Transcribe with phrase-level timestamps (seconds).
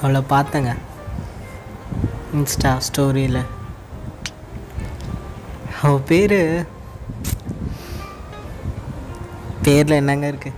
[0.00, 0.72] அவளை பார்த்தேங்க.
[2.36, 3.40] இன்ஸ்டா ஸ்டோரியில்
[5.82, 6.38] அவள் பேர்
[9.64, 10.52] பேரில் என்னங்க இருக்கு?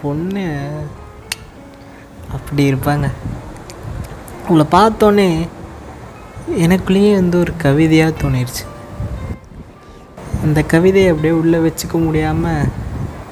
[0.00, 0.44] பொண்ணு
[2.36, 3.06] அப்படி இருப்பாங்க.
[4.46, 5.28] அவளை பார்த்தோன்னே
[6.66, 8.64] எனக்குள்ளேயே வந்து ஒரு கவிதையாக தோணிருச்சு.
[10.44, 12.70] அந்த கவிதையை அப்படியே உள்ளே வச்சுக்க முடியாமல்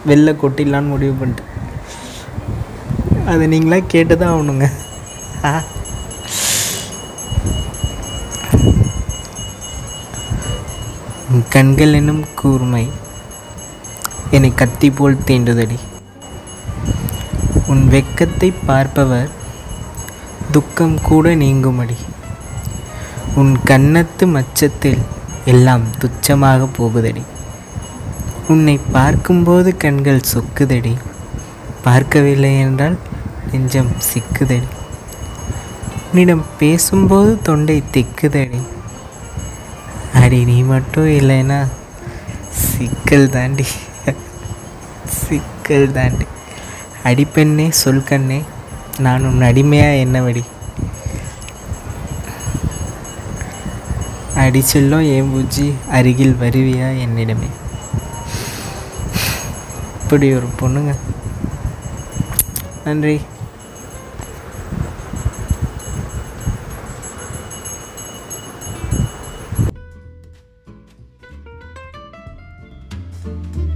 [0.08, 1.54] வெளில கொட்டிடலான்னு முடிவு பண்ணிட்டேன்.
[3.32, 4.66] அதை நீங்களா கேட்டு தான் ஆகணுங்க.
[5.48, 5.52] ஆ
[11.30, 12.84] உன் கண்கள் என்னும் கூர்மை
[14.36, 15.78] என்னை கத்தி போல் தீண்டுதடி.
[17.72, 19.28] உன் வெக்கத்தை பார்ப்பவர்
[20.54, 21.98] துக்கம் கூட நீங்குமடி.
[23.40, 25.02] உன் கன்னத்து மச்சத்தில்
[25.52, 27.22] எல்லாம் துச்சமாக போகுதடி.
[28.52, 30.94] உன்னை பார்க்கும்போது கண்கள் சொக்குதடி.
[31.86, 32.96] பார்க்கவில்லை என்றால்
[33.52, 34.68] நெஞ்சம் சிக்குதடி.
[36.12, 38.60] உன்னிடம் பேசும்போது தொண்டை திக்குதடி.
[40.14, 41.68] அடி நீ மட்டும் இல்லைன்னா
[42.50, 43.66] சிக்கல் தாண்டி.
[45.06, 46.26] சிக்கல் தாண்டி.
[47.04, 48.42] அடிப்பெண்ணே சொல் கண்ணே
[48.98, 50.44] நான் உன் அடிமையாக என்னவடி?
[54.34, 57.48] அடி செல்லோ ஏன் பூஜி அருகில் வருவியா என்னிடமே?
[60.02, 60.92] இப்படி ஒரு பொண்ணுங்க.
[62.84, 63.20] நன்றி.
[73.26, 73.67] you